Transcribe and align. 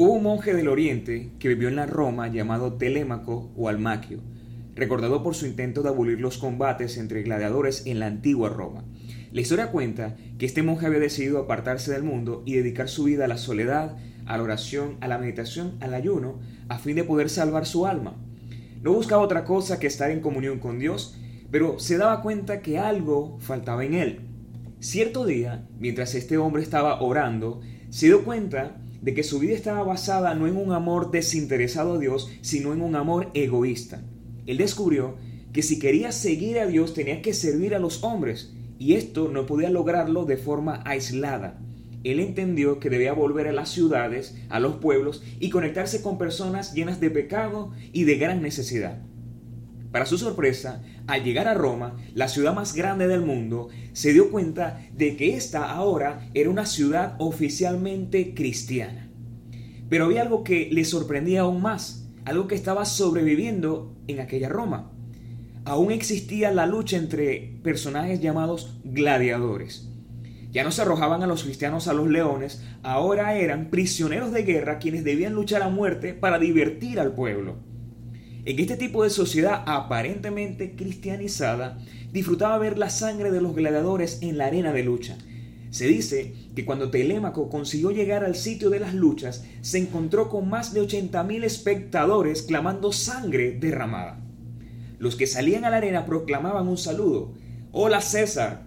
Hubo 0.00 0.12
un 0.12 0.22
monje 0.22 0.54
del 0.54 0.68
Oriente 0.68 1.32
que 1.40 1.48
vivió 1.48 1.66
en 1.66 1.74
la 1.74 1.84
Roma 1.84 2.28
llamado 2.28 2.74
Telémaco 2.74 3.50
o 3.56 3.68
Almaquio, 3.68 4.20
recordado 4.76 5.24
por 5.24 5.34
su 5.34 5.44
intento 5.44 5.82
de 5.82 5.88
abolir 5.88 6.20
los 6.20 6.38
combates 6.38 6.98
entre 6.98 7.24
gladiadores 7.24 7.84
en 7.84 7.98
la 7.98 8.06
antigua 8.06 8.48
Roma. 8.48 8.84
La 9.32 9.40
historia 9.40 9.72
cuenta 9.72 10.14
que 10.38 10.46
este 10.46 10.62
monje 10.62 10.86
había 10.86 11.00
decidido 11.00 11.40
apartarse 11.40 11.90
del 11.90 12.04
mundo 12.04 12.44
y 12.46 12.54
dedicar 12.54 12.88
su 12.88 13.02
vida 13.02 13.24
a 13.24 13.28
la 13.28 13.38
soledad, 13.38 13.96
a 14.24 14.36
la 14.36 14.44
oración, 14.44 14.98
a 15.00 15.08
la 15.08 15.18
meditación, 15.18 15.74
al 15.80 15.92
ayuno, 15.94 16.38
a 16.68 16.78
fin 16.78 16.94
de 16.94 17.02
poder 17.02 17.28
salvar 17.28 17.66
su 17.66 17.84
alma. 17.84 18.14
No 18.80 18.92
buscaba 18.92 19.20
otra 19.20 19.42
cosa 19.42 19.80
que 19.80 19.88
estar 19.88 20.12
en 20.12 20.20
comunión 20.20 20.60
con 20.60 20.78
Dios, 20.78 21.18
pero 21.50 21.80
se 21.80 21.98
daba 21.98 22.22
cuenta 22.22 22.62
que 22.62 22.78
algo 22.78 23.36
faltaba 23.40 23.84
en 23.84 23.94
él. 23.94 24.20
Cierto 24.78 25.26
día, 25.26 25.66
mientras 25.80 26.14
este 26.14 26.38
hombre 26.38 26.62
estaba 26.62 27.02
orando, 27.02 27.62
se 27.90 28.06
dio 28.06 28.24
cuenta 28.24 28.76
de 29.00 29.14
que 29.14 29.22
su 29.22 29.38
vida 29.38 29.54
estaba 29.54 29.82
basada 29.82 30.34
no 30.34 30.46
en 30.46 30.56
un 30.56 30.72
amor 30.72 31.10
desinteresado 31.10 31.94
a 31.94 31.98
Dios, 31.98 32.30
sino 32.40 32.72
en 32.72 32.82
un 32.82 32.96
amor 32.96 33.30
egoísta. 33.34 34.02
Él 34.46 34.58
descubrió 34.58 35.16
que 35.52 35.62
si 35.62 35.78
quería 35.78 36.12
seguir 36.12 36.58
a 36.58 36.66
Dios 36.66 36.94
tenía 36.94 37.22
que 37.22 37.34
servir 37.34 37.74
a 37.74 37.78
los 37.78 38.02
hombres, 38.02 38.54
y 38.78 38.94
esto 38.94 39.28
no 39.28 39.46
podía 39.46 39.70
lograrlo 39.70 40.24
de 40.24 40.36
forma 40.36 40.82
aislada. 40.84 41.58
Él 42.04 42.20
entendió 42.20 42.78
que 42.78 42.90
debía 42.90 43.12
volver 43.12 43.48
a 43.48 43.52
las 43.52 43.70
ciudades, 43.70 44.36
a 44.48 44.60
los 44.60 44.76
pueblos, 44.76 45.22
y 45.40 45.50
conectarse 45.50 46.00
con 46.00 46.16
personas 46.16 46.74
llenas 46.74 47.00
de 47.00 47.10
pecado 47.10 47.72
y 47.92 48.04
de 48.04 48.18
gran 48.18 48.40
necesidad. 48.40 49.02
Para 49.98 50.06
su 50.06 50.16
sorpresa, 50.16 50.80
al 51.08 51.24
llegar 51.24 51.48
a 51.48 51.54
Roma, 51.54 51.96
la 52.14 52.28
ciudad 52.28 52.54
más 52.54 52.72
grande 52.72 53.08
del 53.08 53.20
mundo, 53.20 53.66
se 53.94 54.12
dio 54.12 54.30
cuenta 54.30 54.80
de 54.92 55.16
que 55.16 55.34
esta 55.34 55.72
ahora 55.72 56.30
era 56.34 56.50
una 56.50 56.66
ciudad 56.66 57.16
oficialmente 57.18 58.32
cristiana. 58.32 59.10
Pero 59.88 60.04
había 60.04 60.22
algo 60.22 60.44
que 60.44 60.68
le 60.70 60.84
sorprendía 60.84 61.40
aún 61.40 61.62
más, 61.62 62.08
algo 62.24 62.46
que 62.46 62.54
estaba 62.54 62.84
sobreviviendo 62.84 63.96
en 64.06 64.20
aquella 64.20 64.48
Roma. 64.48 64.92
Aún 65.64 65.90
existía 65.90 66.52
la 66.52 66.66
lucha 66.66 66.96
entre 66.96 67.58
personajes 67.64 68.20
llamados 68.20 68.78
gladiadores. 68.84 69.88
Ya 70.52 70.62
no 70.62 70.70
se 70.70 70.82
arrojaban 70.82 71.24
a 71.24 71.26
los 71.26 71.42
cristianos 71.42 71.88
a 71.88 71.92
los 71.92 72.06
leones, 72.06 72.62
ahora 72.84 73.34
eran 73.34 73.68
prisioneros 73.68 74.30
de 74.30 74.44
guerra 74.44 74.78
quienes 74.78 75.02
debían 75.02 75.34
luchar 75.34 75.62
a 75.62 75.68
muerte 75.70 76.14
para 76.14 76.38
divertir 76.38 77.00
al 77.00 77.14
pueblo. 77.16 77.66
En 78.48 78.58
este 78.58 78.78
tipo 78.78 79.04
de 79.04 79.10
sociedad 79.10 79.62
aparentemente 79.66 80.74
cristianizada, 80.74 81.78
disfrutaba 82.14 82.56
ver 82.56 82.78
la 82.78 82.88
sangre 82.88 83.30
de 83.30 83.42
los 83.42 83.54
gladiadores 83.54 84.20
en 84.22 84.38
la 84.38 84.46
arena 84.46 84.72
de 84.72 84.82
lucha. 84.82 85.18
Se 85.68 85.86
dice 85.86 86.32
que 86.56 86.64
cuando 86.64 86.90
Telémaco 86.90 87.50
consiguió 87.50 87.90
llegar 87.90 88.24
al 88.24 88.36
sitio 88.36 88.70
de 88.70 88.80
las 88.80 88.94
luchas, 88.94 89.44
se 89.60 89.76
encontró 89.76 90.30
con 90.30 90.48
más 90.48 90.72
de 90.72 90.80
80.000 90.80 91.44
espectadores 91.44 92.40
clamando 92.40 92.90
sangre 92.90 93.50
derramada. 93.50 94.18
Los 94.98 95.14
que 95.14 95.26
salían 95.26 95.66
a 95.66 95.70
la 95.70 95.76
arena 95.76 96.06
proclamaban 96.06 96.68
un 96.68 96.78
saludo. 96.78 97.34
Hola 97.70 98.00
César, 98.00 98.62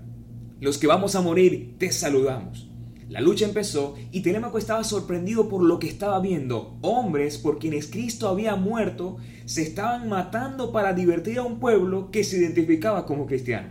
los 0.59 0.77
que 0.77 0.85
vamos 0.85 1.15
a 1.15 1.21
morir, 1.21 1.73
te 1.79 1.91
saludamos. 1.91 2.70
La 3.11 3.19
lucha 3.19 3.43
empezó 3.43 3.95
y 4.13 4.21
Telémaco 4.21 4.57
estaba 4.57 4.85
sorprendido 4.85 5.49
por 5.49 5.63
lo 5.63 5.79
que 5.79 5.87
estaba 5.89 6.21
viendo. 6.21 6.77
Hombres 6.79 7.37
por 7.37 7.59
quienes 7.59 7.87
Cristo 7.87 8.29
había 8.29 8.55
muerto 8.55 9.17
se 9.43 9.63
estaban 9.63 10.07
matando 10.07 10.71
para 10.71 10.93
divertir 10.93 11.37
a 11.37 11.43
un 11.43 11.59
pueblo 11.59 12.09
que 12.09 12.23
se 12.23 12.37
identificaba 12.37 13.05
como 13.05 13.25
cristiano. 13.25 13.67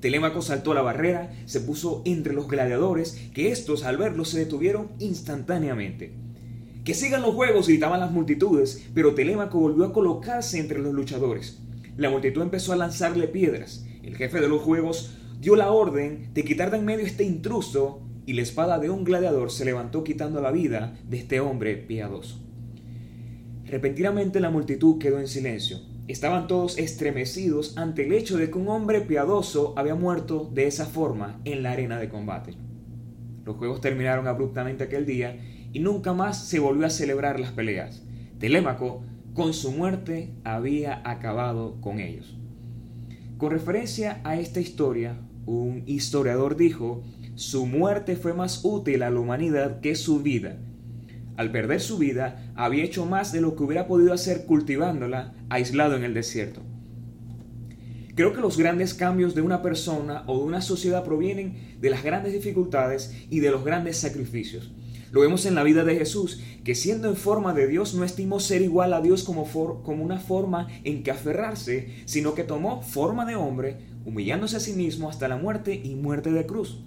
Telémaco 0.00 0.42
saltó 0.42 0.74
la 0.74 0.82
barrera, 0.82 1.32
se 1.46 1.62
puso 1.62 2.02
entre 2.04 2.34
los 2.34 2.48
gladiadores, 2.48 3.30
que 3.32 3.50
estos 3.50 3.82
al 3.82 3.96
verlo 3.96 4.26
se 4.26 4.40
detuvieron 4.40 4.90
instantáneamente. 4.98 6.12
Que 6.84 6.92
sigan 6.92 7.22
los 7.22 7.34
juegos, 7.34 7.66
gritaban 7.66 8.00
las 8.00 8.12
multitudes, 8.12 8.84
pero 8.92 9.14
Telémaco 9.14 9.58
volvió 9.58 9.86
a 9.86 9.94
colocarse 9.94 10.58
entre 10.58 10.80
los 10.80 10.92
luchadores. 10.92 11.62
La 11.96 12.10
multitud 12.10 12.42
empezó 12.42 12.74
a 12.74 12.76
lanzarle 12.76 13.26
piedras. 13.26 13.86
El 14.02 14.18
jefe 14.18 14.38
de 14.38 14.48
los 14.48 14.60
juegos 14.60 15.16
dio 15.40 15.56
la 15.56 15.70
orden 15.70 16.28
de 16.34 16.44
quitar 16.44 16.70
de 16.70 16.76
en 16.76 16.84
medio 16.84 17.06
este 17.06 17.24
intruso 17.24 18.02
y 18.30 18.32
la 18.32 18.42
espada 18.42 18.78
de 18.78 18.90
un 18.90 19.02
gladiador 19.02 19.50
se 19.50 19.64
levantó 19.64 20.04
quitando 20.04 20.40
la 20.40 20.52
vida 20.52 20.94
de 21.02 21.16
este 21.16 21.40
hombre 21.40 21.76
piadoso. 21.76 22.38
Repentinamente 23.64 24.38
la 24.38 24.50
multitud 24.50 24.98
quedó 24.98 25.18
en 25.18 25.26
silencio. 25.26 25.80
Estaban 26.06 26.46
todos 26.46 26.78
estremecidos 26.78 27.76
ante 27.76 28.06
el 28.06 28.12
hecho 28.12 28.36
de 28.36 28.48
que 28.48 28.56
un 28.56 28.68
hombre 28.68 29.00
piadoso 29.00 29.74
había 29.76 29.96
muerto 29.96 30.48
de 30.54 30.68
esa 30.68 30.86
forma 30.86 31.40
en 31.44 31.64
la 31.64 31.72
arena 31.72 31.98
de 31.98 32.08
combate. 32.08 32.54
Los 33.44 33.56
juegos 33.56 33.80
terminaron 33.80 34.28
abruptamente 34.28 34.84
aquel 34.84 35.06
día 35.06 35.36
y 35.72 35.80
nunca 35.80 36.12
más 36.12 36.46
se 36.46 36.60
volvió 36.60 36.86
a 36.86 36.90
celebrar 36.90 37.40
las 37.40 37.50
peleas. 37.50 38.04
Telémaco, 38.38 39.02
con 39.34 39.54
su 39.54 39.72
muerte, 39.72 40.30
había 40.44 41.02
acabado 41.04 41.80
con 41.80 41.98
ellos. 41.98 42.38
Con 43.38 43.50
referencia 43.50 44.20
a 44.22 44.38
esta 44.38 44.60
historia, 44.60 45.18
un 45.46 45.82
historiador 45.86 46.56
dijo 46.56 47.02
su 47.40 47.64
muerte 47.64 48.16
fue 48.16 48.34
más 48.34 48.60
útil 48.64 49.02
a 49.02 49.08
la 49.08 49.18
humanidad 49.18 49.80
que 49.80 49.94
su 49.94 50.20
vida. 50.20 50.58
Al 51.38 51.50
perder 51.50 51.80
su 51.80 51.96
vida, 51.96 52.52
había 52.54 52.84
hecho 52.84 53.06
más 53.06 53.32
de 53.32 53.40
lo 53.40 53.56
que 53.56 53.62
hubiera 53.62 53.86
podido 53.86 54.12
hacer 54.12 54.44
cultivándola 54.44 55.32
aislado 55.48 55.96
en 55.96 56.04
el 56.04 56.12
desierto. 56.12 56.60
Creo 58.14 58.34
que 58.34 58.42
los 58.42 58.58
grandes 58.58 58.92
cambios 58.92 59.34
de 59.34 59.40
una 59.40 59.62
persona 59.62 60.22
o 60.26 60.36
de 60.36 60.44
una 60.44 60.60
sociedad 60.60 61.02
provienen 61.02 61.78
de 61.80 61.88
las 61.88 62.04
grandes 62.04 62.34
dificultades 62.34 63.16
y 63.30 63.40
de 63.40 63.50
los 63.50 63.64
grandes 63.64 63.96
sacrificios. 63.96 64.74
Lo 65.10 65.22
vemos 65.22 65.46
en 65.46 65.54
la 65.54 65.62
vida 65.62 65.82
de 65.82 65.96
Jesús, 65.96 66.42
que 66.62 66.74
siendo 66.74 67.08
en 67.08 67.16
forma 67.16 67.54
de 67.54 67.68
Dios 67.68 67.94
no 67.94 68.04
estimó 68.04 68.38
ser 68.38 68.60
igual 68.60 68.92
a 68.92 69.00
Dios 69.00 69.24
como, 69.24 69.46
como 69.82 70.04
una 70.04 70.18
forma 70.18 70.68
en 70.84 71.02
que 71.02 71.10
aferrarse, 71.10 72.02
sino 72.04 72.34
que 72.34 72.44
tomó 72.44 72.82
forma 72.82 73.24
de 73.24 73.36
hombre, 73.36 73.78
humillándose 74.04 74.58
a 74.58 74.60
sí 74.60 74.74
mismo 74.74 75.08
hasta 75.08 75.26
la 75.26 75.38
muerte 75.38 75.80
y 75.82 75.94
muerte 75.94 76.32
de 76.32 76.44
cruz. 76.44 76.84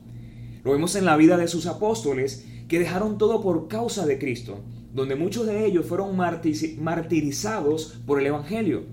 Lo 0.63 0.72
vemos 0.72 0.96
en 0.96 1.06
la 1.06 1.18
vida 1.18 1.35
de 1.35 1.47
sus 1.50 1.66
apóstoles 1.66 2.46
que 2.69 2.79
dejaron 2.79 3.18
todo 3.18 3.41
por 3.41 3.68
causa 3.68 4.06
de 4.06 4.18
Cristo, 4.18 4.63
donde 4.94 5.16
muchos 5.16 5.46
de 5.46 5.66
ellos 5.66 5.85
fueron 5.85 6.16
martirizados 6.16 8.00
por 8.06 8.19
el 8.19 8.28
Evangelio. 8.28 8.84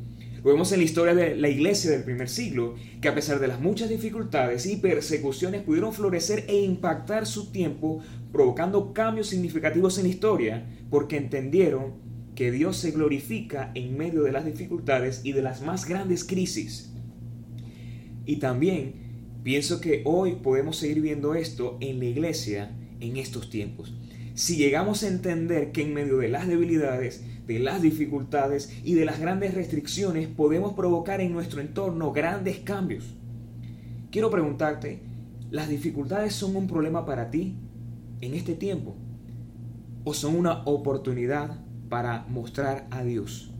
Lo 0.42 0.50
vemos 0.50 0.72
en 0.72 0.78
la 0.78 0.84
historia 0.84 1.14
de 1.14 1.36
la 1.36 1.48
iglesia 1.48 1.90
del 1.90 2.02
primer 2.02 2.28
siglo, 2.28 2.74
que 3.00 3.08
a 3.08 3.14
pesar 3.14 3.38
de 3.38 3.46
las 3.46 3.60
muchas 3.60 3.88
dificultades 3.88 4.66
y 4.66 4.76
persecuciones 4.76 5.62
pudieron 5.62 5.92
florecer 5.92 6.44
e 6.48 6.60
impactar 6.62 7.26
su 7.26 7.52
tiempo, 7.52 8.00
provocando 8.32 8.92
cambios 8.92 9.28
significativos 9.28 9.98
en 9.98 10.04
la 10.04 10.10
historia, 10.10 10.66
porque 10.90 11.18
entendieron 11.18 11.92
que 12.34 12.50
Dios 12.50 12.78
se 12.78 12.90
glorifica 12.90 13.70
en 13.74 13.96
medio 13.96 14.22
de 14.22 14.32
las 14.32 14.46
dificultades 14.46 15.20
y 15.24 15.32
de 15.32 15.42
las 15.42 15.60
más 15.62 15.86
grandes 15.86 16.24
crisis. 16.24 16.90
Y 18.24 18.36
también 18.36 19.09
Pienso 19.42 19.80
que 19.80 20.02
hoy 20.04 20.36
podemos 20.42 20.76
seguir 20.76 21.00
viendo 21.00 21.34
esto 21.34 21.78
en 21.80 21.98
la 21.98 22.04
iglesia 22.04 22.76
en 23.00 23.16
estos 23.16 23.48
tiempos. 23.48 23.94
Si 24.34 24.56
llegamos 24.56 25.02
a 25.02 25.08
entender 25.08 25.72
que 25.72 25.82
en 25.82 25.94
medio 25.94 26.18
de 26.18 26.28
las 26.28 26.46
debilidades, 26.46 27.24
de 27.46 27.58
las 27.58 27.80
dificultades 27.80 28.70
y 28.84 28.94
de 28.94 29.04
las 29.06 29.18
grandes 29.18 29.54
restricciones 29.54 30.28
podemos 30.28 30.74
provocar 30.74 31.20
en 31.20 31.32
nuestro 31.32 31.60
entorno 31.60 32.12
grandes 32.12 32.58
cambios. 32.58 33.16
Quiero 34.10 34.30
preguntarte, 34.30 35.00
¿las 35.50 35.68
dificultades 35.68 36.34
son 36.34 36.54
un 36.54 36.66
problema 36.66 37.06
para 37.06 37.30
ti 37.30 37.56
en 38.20 38.34
este 38.34 38.54
tiempo? 38.54 38.94
¿O 40.04 40.14
son 40.14 40.36
una 40.36 40.62
oportunidad 40.64 41.64
para 41.88 42.26
mostrar 42.28 42.86
a 42.90 43.02
Dios? 43.02 43.52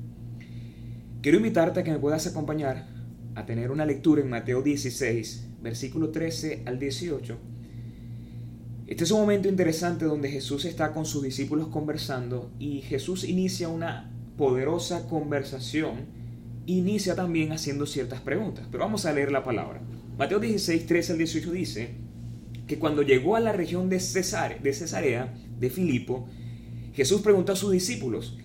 Quiero 1.23 1.39
invitarte 1.39 1.81
a 1.81 1.85
que 1.85 1.91
me 1.91 1.99
puedas 1.99 2.27
acompañar 2.27 2.87
a 3.35 3.47
tener 3.47 3.71
una 3.71 3.87
lectura 3.87 4.21
en 4.23 4.31
Mateo 4.31 4.63
16, 4.63 5.50
versículo 5.63 6.11
13 6.11 6.63
al 6.67 6.79
18. 6.79 7.37
Este 8.87 9.05
es 9.05 9.11
un 9.13 9.21
momento 9.21 9.49
interesante 9.49 10.05
donde 10.05 10.31
Jesús 10.31 10.65
está 10.65 10.93
con 10.93 11.07
sus 11.07 11.23
discípulos 11.23 11.69
conversando 11.69 12.51
y 12.59 12.81
Jesús 12.81 13.23
inicia 13.23 13.69
una 13.69 14.11
poderosa 14.37 15.07
conversación. 15.07 16.07
Inicia 16.67 17.15
también 17.15 17.53
haciendo 17.53 17.87
ciertas 17.87 18.21
preguntas, 18.21 18.67
pero 18.71 18.85
vamos 18.85 19.07
a 19.07 19.13
leer 19.13 19.31
la 19.31 19.45
palabra. 19.45 19.81
Mateo 20.19 20.41
16, 20.41 20.87
13 20.87 21.13
al 21.13 21.19
18 21.19 21.53
dice 21.53 21.91
que 22.67 22.79
cuando 22.79 23.03
llegó 23.03 23.37
a 23.37 23.41
la 23.41 23.53
región 23.53 23.89
de, 23.89 23.97
de 23.97 24.73
Cesarea, 24.73 25.35
de 25.59 25.71
Filipo, 25.71 26.29
Jesús 26.93 27.21
preguntó 27.21 27.53
a 27.53 27.57
sus 27.57 27.73
discípulos, 27.73 28.39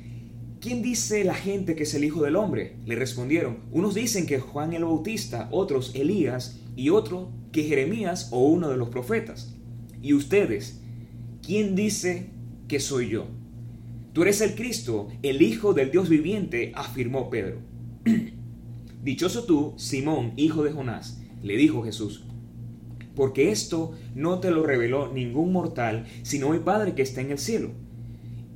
¿quién 0.61 0.81
dice 0.81 1.23
la 1.23 1.33
gente 1.33 1.75
que 1.75 1.83
es 1.83 1.93
el 1.93 2.03
Hijo 2.03 2.23
del 2.23 2.35
Hombre? 2.35 2.75
Le 2.85 2.95
respondieron, 2.95 3.59
unos 3.71 3.95
dicen 3.95 4.25
que 4.25 4.39
Juan 4.39 4.73
el 4.73 4.85
Bautista, 4.85 5.47
otros 5.51 5.93
Elías 5.95 6.59
y 6.75 6.89
otro 6.89 7.31
que 7.51 7.63
Jeremías 7.63 8.29
o 8.31 8.45
uno 8.45 8.69
de 8.69 8.77
los 8.77 8.89
profetas. 8.89 9.55
¿Y 10.01 10.13
ustedes? 10.13 10.81
¿Quién 11.41 11.75
dice 11.75 12.29
que 12.67 12.79
soy 12.79 13.09
yo? 13.09 13.27
Tú 14.13 14.21
eres 14.21 14.41
el 14.41 14.55
Cristo, 14.55 15.09
el 15.23 15.41
Hijo 15.41 15.73
del 15.73 15.91
Dios 15.91 16.09
viviente, 16.09 16.71
afirmó 16.75 17.29
Pedro. 17.29 17.59
Dichoso 19.03 19.43
tú, 19.43 19.73
Simón, 19.77 20.33
hijo 20.35 20.63
de 20.63 20.71
Jonás, 20.71 21.21
le 21.43 21.57
dijo 21.57 21.83
Jesús, 21.83 22.23
porque 23.15 23.51
esto 23.51 23.91
no 24.15 24.39
te 24.39 24.51
lo 24.51 24.63
reveló 24.63 25.11
ningún 25.13 25.51
mortal, 25.53 26.05
sino 26.23 26.53
el 26.53 26.61
Padre 26.61 26.95
que 26.95 27.03
está 27.03 27.21
en 27.21 27.31
el 27.31 27.37
cielo. 27.37 27.71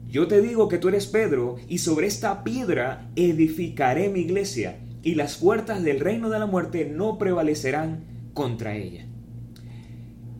yo 0.09 0.27
te 0.27 0.41
digo 0.41 0.67
que 0.67 0.79
tú 0.79 0.87
eres 0.87 1.05
Pedro, 1.05 1.57
y 1.67 1.77
sobre 1.77 2.07
esta 2.07 2.43
piedra 2.43 3.11
edificaré 3.15 4.09
mi 4.09 4.21
iglesia, 4.21 4.79
y 5.01 5.15
las 5.15 5.37
puertas 5.37 5.83
del 5.83 5.99
reino 5.99 6.29
de 6.29 6.39
la 6.39 6.45
muerte 6.45 6.85
no 6.85 7.17
prevalecerán 7.17 8.31
contra 8.33 8.75
ella. 8.75 9.05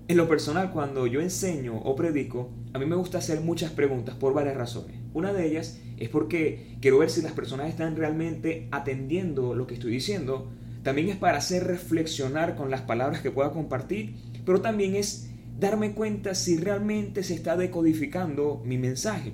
En 0.07 0.17
lo 0.17 0.27
personal, 0.27 0.71
cuando 0.71 1.05
yo 1.05 1.21
enseño 1.21 1.77
o 1.77 1.95
predico, 1.95 2.49
a 2.73 2.79
mí 2.79 2.85
me 2.85 2.95
gusta 2.95 3.19
hacer 3.19 3.41
muchas 3.41 3.71
preguntas 3.71 4.15
por 4.15 4.33
varias 4.33 4.57
razones. 4.57 4.97
Una 5.13 5.33
de 5.33 5.47
ellas 5.47 5.79
es 5.97 6.09
porque 6.09 6.77
quiero 6.81 6.99
ver 6.99 7.09
si 7.09 7.21
las 7.21 7.33
personas 7.33 7.69
están 7.69 7.95
realmente 7.95 8.67
atendiendo 8.71 9.53
lo 9.53 9.67
que 9.67 9.75
estoy 9.75 9.91
diciendo. 9.91 10.49
También 10.83 11.09
es 11.09 11.17
para 11.17 11.37
hacer 11.37 11.65
reflexionar 11.65 12.55
con 12.55 12.71
las 12.71 12.81
palabras 12.81 13.21
que 13.21 13.31
pueda 13.31 13.51
compartir, 13.51 14.15
pero 14.45 14.61
también 14.61 14.95
es 14.95 15.29
darme 15.59 15.93
cuenta 15.93 16.35
si 16.35 16.57
realmente 16.57 17.21
se 17.23 17.33
está 17.33 17.57
decodificando 17.57 18.61
mi 18.65 18.77
mensaje. 18.77 19.33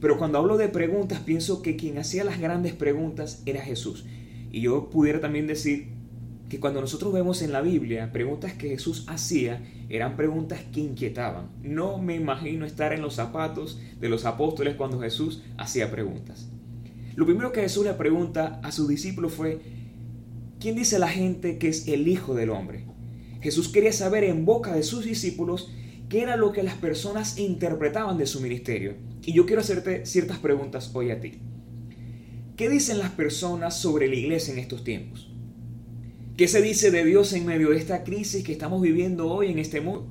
Pero 0.00 0.18
cuando 0.18 0.38
hablo 0.38 0.56
de 0.56 0.68
preguntas, 0.68 1.20
pienso 1.20 1.62
que 1.62 1.76
quien 1.76 1.98
hacía 1.98 2.24
las 2.24 2.40
grandes 2.40 2.72
preguntas 2.72 3.42
era 3.46 3.62
Jesús. 3.62 4.04
Y 4.54 4.60
yo 4.60 4.88
pudiera 4.88 5.20
también 5.20 5.48
decir 5.48 5.88
que 6.48 6.60
cuando 6.60 6.80
nosotros 6.80 7.12
vemos 7.12 7.42
en 7.42 7.50
la 7.50 7.60
Biblia 7.60 8.12
preguntas 8.12 8.52
que 8.52 8.68
Jesús 8.68 9.04
hacía, 9.08 9.60
eran 9.88 10.16
preguntas 10.16 10.60
que 10.72 10.78
inquietaban. 10.78 11.48
No 11.64 11.98
me 11.98 12.14
imagino 12.14 12.64
estar 12.64 12.92
en 12.92 13.02
los 13.02 13.14
zapatos 13.14 13.80
de 13.98 14.08
los 14.08 14.26
apóstoles 14.26 14.76
cuando 14.76 15.00
Jesús 15.00 15.42
hacía 15.58 15.90
preguntas. 15.90 16.48
Lo 17.16 17.26
primero 17.26 17.50
que 17.50 17.62
Jesús 17.62 17.84
le 17.84 17.94
pregunta 17.94 18.60
a 18.62 18.70
sus 18.70 18.86
discípulos 18.86 19.32
fue, 19.32 19.60
¿quién 20.60 20.76
dice 20.76 21.00
la 21.00 21.08
gente 21.08 21.58
que 21.58 21.66
es 21.66 21.88
el 21.88 22.06
Hijo 22.06 22.36
del 22.36 22.50
Hombre? 22.50 22.84
Jesús 23.40 23.66
quería 23.66 23.92
saber 23.92 24.22
en 24.22 24.44
boca 24.44 24.72
de 24.72 24.84
sus 24.84 25.04
discípulos 25.04 25.72
qué 26.08 26.22
era 26.22 26.36
lo 26.36 26.52
que 26.52 26.62
las 26.62 26.76
personas 26.76 27.38
interpretaban 27.38 28.18
de 28.18 28.26
su 28.26 28.40
ministerio. 28.40 28.94
Y 29.24 29.32
yo 29.32 29.46
quiero 29.46 29.62
hacerte 29.62 30.06
ciertas 30.06 30.38
preguntas 30.38 30.92
hoy 30.94 31.10
a 31.10 31.20
ti. 31.20 31.40
¿Qué 32.56 32.68
dicen 32.68 33.00
las 33.00 33.10
personas 33.10 33.76
sobre 33.76 34.06
la 34.06 34.14
iglesia 34.14 34.52
en 34.52 34.60
estos 34.60 34.84
tiempos? 34.84 35.28
¿Qué 36.36 36.46
se 36.46 36.62
dice 36.62 36.92
de 36.92 37.04
Dios 37.04 37.32
en 37.32 37.46
medio 37.46 37.70
de 37.70 37.78
esta 37.78 38.04
crisis 38.04 38.44
que 38.44 38.52
estamos 38.52 38.80
viviendo 38.80 39.28
hoy 39.28 39.48
en 39.48 39.58
este 39.58 39.80
mundo? 39.80 40.06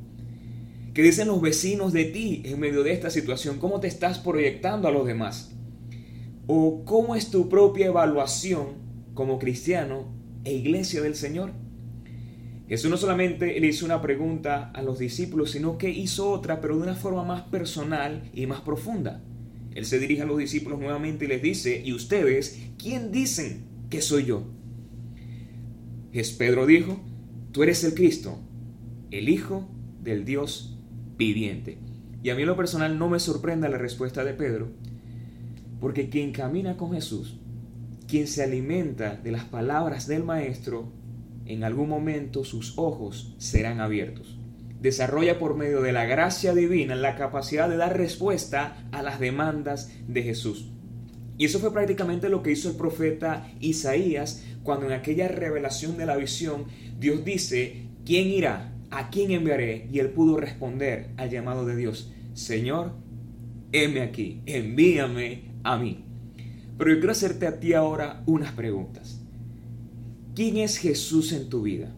¿Qué 0.94 1.02
dicen 1.02 1.30
los 1.30 1.40
vecinos 1.40 1.94
de 1.94 2.04
ti 2.04 2.44
en 2.44 2.60
medio 2.60 2.84
de 2.84 2.92
esta 2.92 3.10
situación? 3.10 3.60
¿Cómo 3.60 3.80
te 3.80 3.88
estás 3.88 4.20
proyectando 4.20 4.90
a 4.90 4.92
los 4.92 5.08
demás? 5.08 5.54
¿O 6.46 6.84
cómo 6.84 7.16
es 7.16 7.32
tu 7.32 7.48
propia 7.48 7.86
evaluación 7.86 8.74
como 9.14 9.40
cristiano 9.40 10.14
e 10.44 10.54
iglesia 10.54 11.02
del 11.02 11.16
Señor? 11.16 11.52
Jesús 12.68 12.92
no 12.92 12.98
solamente 12.98 13.58
le 13.58 13.68
hizo 13.68 13.86
una 13.86 14.02
pregunta 14.02 14.70
a 14.72 14.82
los 14.82 15.00
discípulos, 15.00 15.52
sino 15.52 15.78
que 15.78 15.92
hizo 15.92 16.30
otra, 16.30 16.60
pero 16.60 16.76
de 16.76 16.84
una 16.84 16.96
forma 16.96 17.24
más 17.24 17.44
personal 17.44 18.30
y 18.34 18.48
más 18.48 18.60
profunda. 18.60 19.22
Él 19.76 19.86
se 19.86 20.00
dirige 20.00 20.22
a 20.22 20.26
los 20.26 20.38
discípulos 20.38 20.80
nuevamente 20.80 21.26
y 21.26 21.28
les 21.28 21.42
dice, 21.42 21.82
¿y 21.84 21.94
ustedes 21.94 22.60
quién 22.78 23.12
dicen 23.12 23.64
que 23.90 24.02
soy 24.02 24.26
yo? 24.26 24.46
Pedro 26.38 26.66
dijo, 26.66 27.00
tú 27.52 27.64
eres 27.64 27.84
el 27.84 27.96
Cristo, 27.96 28.38
el 29.10 29.30
Hijo 29.30 29.68
del 30.02 30.26
Dios 30.26 30.78
viviente. 31.18 31.78
Y 32.22 32.30
a 32.30 32.36
mí 32.36 32.44
en 32.44 32.48
lo 32.48 32.56
personal 32.56 33.00
no 33.00 33.10
me 33.10 33.20
sorprende 33.20 33.68
la 33.70 33.78
respuesta 33.78 34.24
de 34.24 34.34
Pedro, 34.34 34.72
porque 35.80 36.10
quien 36.10 36.32
camina 36.32 36.78
con 36.78 36.94
Jesús, 36.94 37.40
quien 38.08 38.28
se 38.28 38.44
alimenta 38.44 39.16
de 39.16 39.32
las 39.32 39.46
palabras 39.46 40.08
del 40.08 40.24
Maestro, 40.24 40.92
en 41.46 41.64
algún 41.64 41.90
momento 41.90 42.46
sus 42.46 42.78
ojos 42.78 43.36
serán 43.40 43.82
abiertos. 43.82 44.40
Desarrolla 44.84 45.40
por 45.40 45.56
medio 45.56 45.82
de 45.82 45.94
la 45.94 46.04
gracia 46.04 46.54
divina 46.54 46.94
la 46.94 47.16
capacidad 47.16 47.70
de 47.70 47.78
dar 47.78 47.98
respuesta 47.98 48.86
a 48.92 49.02
las 49.02 49.18
demandas 49.18 49.94
de 50.10 50.24
Jesús. 50.24 50.74
Y 51.38 51.46
eso 51.46 51.60
fue 51.60 51.72
prácticamente 51.72 52.28
lo 52.28 52.44
que 52.44 52.52
hizo 52.52 52.70
el 52.70 52.76
profeta 52.76 53.50
Isaías 53.62 54.44
cuando 54.62 54.86
en 54.86 54.92
aquella 54.92 55.30
revelación 55.30 55.98
de 55.98 56.06
la 56.06 56.18
visión 56.18 56.66
Dios 57.00 57.24
dice, 57.24 57.88
¿quién 58.06 58.28
irá? 58.28 58.74
¿A 58.92 59.10
quién 59.10 59.32
enviaré? 59.32 59.88
Y 59.90 60.00
él 60.00 60.10
pudo 60.10 60.36
responder 60.36 61.12
al 61.16 61.30
llamado 61.30 61.66
de 61.66 61.78
Dios, 61.78 62.12
Señor, 62.34 62.92
heme 63.72 64.02
aquí, 64.02 64.42
envíame 64.46 65.46
a 65.64 65.78
mí. 65.78 66.04
Pero 66.78 66.92
yo 66.92 66.98
quiero 66.98 67.14
hacerte 67.14 67.48
a 67.48 67.58
ti 67.58 67.74
ahora 67.74 68.22
unas 68.26 68.52
preguntas. 68.52 69.22
¿Quién 70.36 70.58
es 70.58 70.78
Jesús 70.78 71.32
en 71.32 71.48
tu 71.48 71.62
vida? 71.62 71.96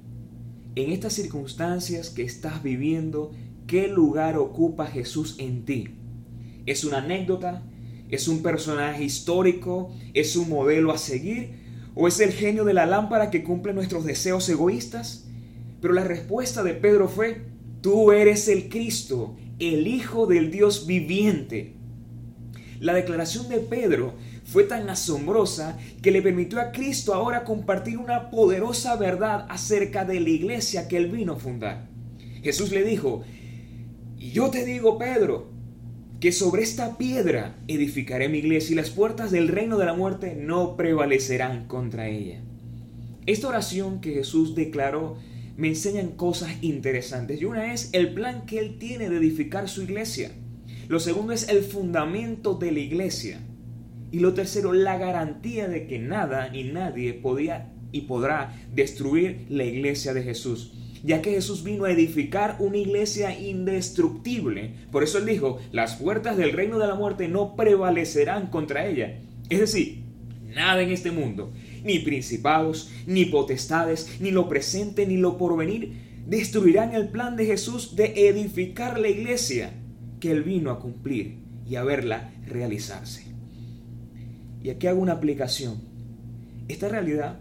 En 0.75 0.91
estas 0.91 1.13
circunstancias 1.13 2.09
que 2.09 2.23
estás 2.23 2.61
viviendo, 2.61 3.31
¿qué 3.65 3.87
lugar 3.87 4.37
ocupa 4.37 4.87
Jesús 4.87 5.35
en 5.39 5.63
ti? 5.63 5.95
¿Es 6.65 6.83
una 6.83 6.97
anécdota? 6.97 7.63
¿Es 8.09 8.27
un 8.27 8.43
personaje 8.43 9.05
histórico? 9.05 9.95
¿Es 10.13 10.35
un 10.35 10.49
modelo 10.49 10.91
a 10.91 10.97
seguir? 10.97 11.63
¿O 11.95 12.09
es 12.09 12.19
el 12.19 12.33
genio 12.33 12.65
de 12.65 12.73
la 12.73 12.85
lámpara 12.85 13.31
que 13.31 13.41
cumple 13.41 13.73
nuestros 13.73 14.03
deseos 14.03 14.49
egoístas? 14.49 15.29
Pero 15.79 15.93
la 15.93 16.03
respuesta 16.03 16.61
de 16.61 16.73
Pedro 16.73 17.07
fue, 17.07 17.45
tú 17.79 18.11
eres 18.11 18.49
el 18.49 18.67
Cristo, 18.67 19.37
el 19.59 19.87
Hijo 19.87 20.27
del 20.27 20.51
Dios 20.51 20.85
viviente. 20.85 21.77
La 22.81 22.93
declaración 22.93 23.47
de 23.47 23.59
Pedro 23.59 24.15
fue 24.45 24.63
tan 24.63 24.89
asombrosa 24.89 25.77
que 26.01 26.11
le 26.11 26.21
permitió 26.21 26.61
a 26.61 26.71
Cristo 26.71 27.13
ahora 27.13 27.43
compartir 27.43 27.97
una 27.97 28.29
poderosa 28.29 28.95
verdad 28.95 29.45
acerca 29.49 30.05
de 30.05 30.19
la 30.19 30.29
iglesia 30.29 30.87
que 30.87 30.97
él 30.97 31.11
vino 31.11 31.33
a 31.33 31.39
fundar. 31.39 31.89
Jesús 32.43 32.71
le 32.71 32.83
dijo, 32.83 33.23
y 34.17 34.29
yo 34.29 34.51
te 34.51 34.63
digo, 34.63 34.99
Pedro, 34.99 35.49
que 36.19 36.31
sobre 36.31 36.61
esta 36.61 36.97
piedra 36.97 37.57
edificaré 37.67 38.29
mi 38.29 38.37
iglesia 38.37 38.73
y 38.73 38.75
las 38.75 38.91
puertas 38.91 39.31
del 39.31 39.47
reino 39.47 39.77
de 39.77 39.85
la 39.85 39.93
muerte 39.93 40.35
no 40.35 40.77
prevalecerán 40.77 41.67
contra 41.67 42.07
ella. 42.07 42.41
Esta 43.25 43.47
oración 43.47 43.99
que 43.99 44.13
Jesús 44.13 44.53
declaró 44.53 45.17
me 45.57 45.69
enseñan 45.69 46.11
cosas 46.11 46.51
interesantes 46.61 47.41
y 47.41 47.45
una 47.45 47.73
es 47.73 47.89
el 47.93 48.13
plan 48.13 48.45
que 48.45 48.59
él 48.59 48.77
tiene 48.77 49.09
de 49.09 49.17
edificar 49.17 49.67
su 49.67 49.81
iglesia. 49.81 50.31
Lo 50.87 50.99
segundo 50.99 51.33
es 51.33 51.49
el 51.49 51.63
fundamento 51.63 52.53
de 52.53 52.71
la 52.71 52.79
iglesia. 52.79 53.39
Y 54.11 54.19
lo 54.19 54.33
tercero, 54.33 54.73
la 54.73 54.97
garantía 54.97 55.67
de 55.67 55.87
que 55.87 55.99
nada 55.99 56.49
ni 56.49 56.63
nadie 56.63 57.13
podía 57.13 57.71
y 57.91 58.01
podrá 58.01 58.53
destruir 58.73 59.45
la 59.49 59.63
iglesia 59.63 60.13
de 60.13 60.23
Jesús, 60.23 60.73
ya 61.03 61.21
que 61.21 61.31
Jesús 61.31 61.63
vino 61.63 61.85
a 61.85 61.91
edificar 61.91 62.57
una 62.59 62.77
iglesia 62.77 63.37
indestructible. 63.39 64.73
Por 64.91 65.03
eso 65.03 65.17
él 65.17 65.25
dijo, 65.25 65.59
las 65.71 65.95
puertas 65.95 66.35
del 66.35 66.51
reino 66.51 66.77
de 66.77 66.87
la 66.87 66.95
muerte 66.95 67.27
no 67.27 67.55
prevalecerán 67.55 68.47
contra 68.47 68.85
ella. 68.85 69.19
Es 69.49 69.59
decir, 69.59 70.03
nada 70.53 70.81
en 70.81 70.89
este 70.91 71.11
mundo, 71.11 71.53
ni 71.83 71.99
principados, 71.99 72.91
ni 73.05 73.25
potestades, 73.25 74.17
ni 74.19 74.31
lo 74.31 74.49
presente, 74.49 75.05
ni 75.05 75.17
lo 75.17 75.37
porvenir, 75.37 75.93
destruirán 76.27 76.95
el 76.95 77.09
plan 77.09 77.35
de 77.35 77.45
Jesús 77.45 77.95
de 77.95 78.27
edificar 78.27 78.99
la 78.99 79.09
iglesia 79.09 79.71
que 80.19 80.31
él 80.31 80.43
vino 80.43 80.71
a 80.71 80.79
cumplir 80.79 81.37
y 81.67 81.75
a 81.75 81.83
verla 81.83 82.33
realizarse. 82.47 83.34
Y 84.65 84.71
aquí 84.71 84.87
hago 84.87 84.99
una 84.99 85.13
aplicación. 85.13 85.79
Esta 86.67 86.89
realidad 86.89 87.37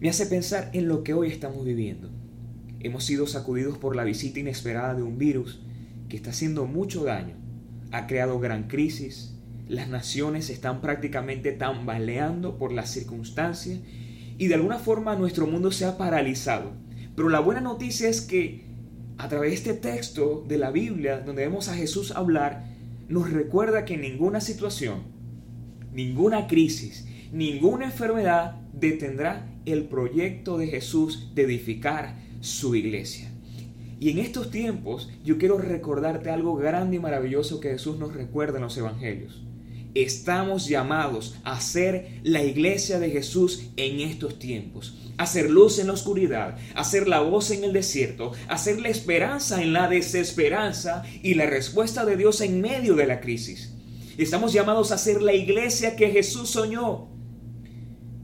me 0.00 0.10
hace 0.10 0.26
pensar 0.26 0.68
en 0.74 0.86
lo 0.86 1.02
que 1.02 1.14
hoy 1.14 1.28
estamos 1.28 1.64
viviendo. 1.64 2.10
Hemos 2.80 3.04
sido 3.04 3.26
sacudidos 3.26 3.78
por 3.78 3.96
la 3.96 4.04
visita 4.04 4.38
inesperada 4.38 4.92
de 4.92 5.02
un 5.02 5.16
virus 5.16 5.62
que 6.10 6.16
está 6.18 6.28
haciendo 6.28 6.66
mucho 6.66 7.04
daño. 7.04 7.36
Ha 7.90 8.06
creado 8.06 8.38
gran 8.38 8.64
crisis. 8.64 9.32
Las 9.66 9.88
naciones 9.88 10.50
están 10.50 10.82
prácticamente 10.82 11.52
tambaleando 11.52 12.58
por 12.58 12.70
las 12.70 12.90
circunstancias 12.90 13.80
y 14.36 14.48
de 14.48 14.56
alguna 14.56 14.78
forma 14.78 15.16
nuestro 15.16 15.46
mundo 15.46 15.72
se 15.72 15.86
ha 15.86 15.96
paralizado. 15.96 16.72
Pero 17.16 17.30
la 17.30 17.40
buena 17.40 17.62
noticia 17.62 18.10
es 18.10 18.20
que 18.20 18.66
a 19.16 19.30
través 19.30 19.52
de 19.52 19.70
este 19.70 19.72
texto 19.72 20.44
de 20.46 20.58
la 20.58 20.70
Biblia, 20.70 21.20
donde 21.20 21.46
vemos 21.46 21.70
a 21.70 21.74
Jesús 21.74 22.10
hablar, 22.10 22.66
nos 23.08 23.30
recuerda 23.30 23.86
que 23.86 23.96
ninguna 23.96 24.42
situación, 24.42 25.13
ninguna 25.94 26.46
crisis, 26.46 27.06
ninguna 27.32 27.86
enfermedad 27.86 28.56
detendrá 28.72 29.46
el 29.64 29.84
proyecto 29.84 30.58
de 30.58 30.66
Jesús 30.66 31.30
de 31.34 31.42
edificar 31.42 32.16
su 32.40 32.74
iglesia. 32.74 33.30
Y 34.00 34.10
en 34.10 34.18
estos 34.18 34.50
tiempos 34.50 35.08
yo 35.24 35.38
quiero 35.38 35.56
recordarte 35.56 36.28
algo 36.30 36.56
grande 36.56 36.96
y 36.96 37.00
maravilloso 37.00 37.60
que 37.60 37.70
Jesús 37.70 37.98
nos 37.98 38.12
recuerda 38.12 38.58
en 38.58 38.64
los 38.64 38.76
evangelios. 38.76 39.42
Estamos 39.94 40.66
llamados 40.68 41.36
a 41.44 41.60
ser 41.60 42.18
la 42.24 42.42
iglesia 42.42 42.98
de 42.98 43.10
Jesús 43.10 43.70
en 43.76 44.00
estos 44.00 44.40
tiempos. 44.40 44.98
A 45.16 45.26
ser 45.26 45.48
luz 45.48 45.78
en 45.78 45.86
la 45.86 45.92
oscuridad, 45.92 46.58
a 46.74 46.82
ser 46.82 47.06
la 47.06 47.20
voz 47.20 47.52
en 47.52 47.62
el 47.62 47.72
desierto, 47.72 48.32
a 48.48 48.58
ser 48.58 48.80
la 48.80 48.88
esperanza 48.88 49.62
en 49.62 49.72
la 49.72 49.88
desesperanza 49.88 51.04
y 51.22 51.34
la 51.34 51.46
respuesta 51.46 52.04
de 52.04 52.16
Dios 52.16 52.40
en 52.40 52.60
medio 52.60 52.96
de 52.96 53.06
la 53.06 53.20
crisis. 53.20 53.73
Estamos 54.18 54.52
llamados 54.52 54.92
a 54.92 54.98
ser 54.98 55.22
la 55.22 55.34
iglesia 55.34 55.96
que 55.96 56.10
Jesús 56.10 56.50
soñó. 56.50 57.08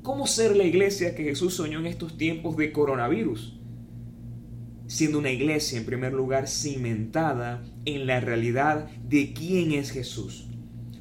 ¿Cómo 0.02 0.26
ser 0.26 0.56
la 0.56 0.64
iglesia 0.64 1.14
que 1.14 1.24
Jesús 1.24 1.54
soñó 1.54 1.78
en 1.80 1.86
estos 1.86 2.16
tiempos 2.16 2.56
de 2.56 2.72
coronavirus? 2.72 3.60
siendo 4.90 5.20
una 5.20 5.30
iglesia 5.30 5.78
en 5.78 5.86
primer 5.86 6.12
lugar 6.12 6.48
cimentada 6.48 7.62
en 7.84 8.08
la 8.08 8.18
realidad 8.18 8.90
de 9.08 9.32
quién 9.32 9.70
es 9.70 9.92
Jesús. 9.92 10.48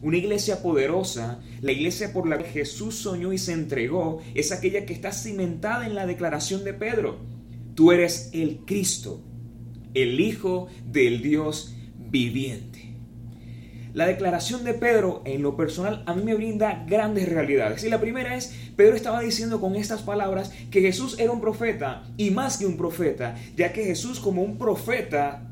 Una 0.04 0.18
iglesia 0.18 0.62
poderosa, 0.62 1.42
la 1.62 1.72
iglesia 1.72 2.14
por 2.14 2.30
la 2.30 2.38
que 2.38 2.44
Jesús 2.44 2.94
soñó 2.94 3.34
y 3.34 3.40
se 3.40 3.54
entregó, 3.54 4.22
es 4.36 4.52
aquella 4.52 4.86
que 4.86 4.94
está 4.94 5.12
cimentada 5.12 5.88
en 5.88 5.96
la 5.96 6.06
declaración 6.06 6.64
de 6.64 6.76
Pedro. 6.76 7.18
Tú 7.74 7.92
eres 7.92 8.30
el 8.32 8.60
Cristo, 8.68 9.24
el 9.96 10.20
Hijo 10.20 10.68
del 10.86 11.24
Dios 11.24 11.74
viviente. 11.98 12.96
La 13.94 14.06
declaración 14.06 14.64
de 14.64 14.76
Pedro 14.76 15.24
en 15.26 15.42
lo 15.42 15.58
personal 15.58 16.04
a 16.06 16.14
mí 16.14 16.22
me 16.22 16.36
brinda 16.36 16.86
grandes 16.88 17.28
realidades. 17.28 17.84
Y 17.84 17.90
la 17.90 18.00
primera 18.00 18.36
es, 18.36 18.54
Pedro 18.76 18.96
estaba 18.96 19.22
diciendo 19.22 19.60
con 19.60 19.76
estas 19.76 20.04
palabras 20.04 20.52
que 20.70 20.82
Jesús 20.82 21.18
era 21.18 21.32
un 21.32 21.42
profeta 21.42 22.04
y 22.16 22.30
más 22.30 22.58
que 22.58 22.68
un 22.68 22.78
profeta, 22.78 23.36
ya 23.58 23.74
que 23.74 23.84
Jesús 23.84 24.20
como 24.20 24.44
un 24.44 24.60
profeta 24.60 25.50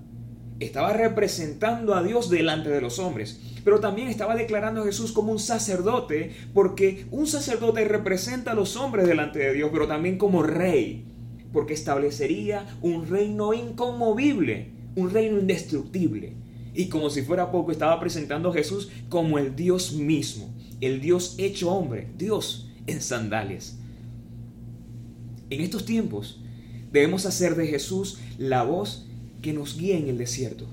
estaba 0.59 0.93
representando 0.93 1.95
a 1.95 2.03
Dios 2.03 2.29
delante 2.29 2.69
de 2.69 2.81
los 2.81 2.99
hombres, 2.99 3.39
pero 3.63 3.79
también 3.79 4.07
estaba 4.07 4.35
declarando 4.35 4.81
a 4.81 4.85
Jesús 4.85 5.11
como 5.11 5.31
un 5.31 5.39
sacerdote, 5.39 6.31
porque 6.53 7.05
un 7.11 7.27
sacerdote 7.27 7.85
representa 7.85 8.51
a 8.51 8.55
los 8.55 8.75
hombres 8.75 9.07
delante 9.07 9.39
de 9.39 9.53
Dios, 9.53 9.69
pero 9.71 9.87
también 9.87 10.17
como 10.17 10.43
rey, 10.43 11.05
porque 11.53 11.73
establecería 11.73 12.65
un 12.81 13.07
reino 13.07 13.53
inconmovible, 13.53 14.71
un 14.95 15.11
reino 15.11 15.39
indestructible. 15.39 16.33
Y 16.77 16.89
como 16.89 17.09
si 17.09 17.23
fuera 17.23 17.51
poco, 17.51 17.71
estaba 17.71 17.99
presentando 17.99 18.51
a 18.51 18.53
Jesús 18.53 18.89
como 19.09 19.39
el 19.39 19.55
Dios 19.55 19.93
mismo, 19.93 20.53
el 20.79 21.01
Dios 21.01 21.33
hecho 21.39 21.71
hombre, 21.71 22.07
Dios 22.19 22.69
en 22.85 23.01
sandalias. 23.01 23.79
En 25.49 25.61
estos 25.61 25.85
tiempos 25.85 26.39
debemos 26.91 27.25
hacer 27.25 27.55
de 27.55 27.65
Jesús 27.65 28.19
la 28.37 28.61
voz 28.61 29.07
que 29.41 29.53
nos 29.53 29.75
guía 29.75 29.97
en 29.97 30.07
el 30.07 30.19
desierto. 30.19 30.67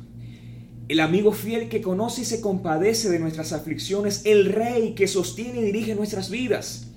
El 0.88 1.00
amigo 1.00 1.32
fiel 1.32 1.70
que 1.70 1.80
conoce 1.80 2.20
y 2.20 2.26
se 2.26 2.42
compadece 2.42 3.08
de 3.08 3.18
nuestras 3.18 3.54
aflicciones, 3.54 4.26
el 4.26 4.52
rey 4.52 4.92
que 4.92 5.08
sostiene 5.08 5.60
y 5.60 5.64
dirige 5.64 5.94
nuestras 5.94 6.28
vidas. 6.28 6.88